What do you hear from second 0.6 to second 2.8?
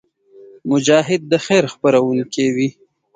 مجاهد د خیر خپرونکی وي.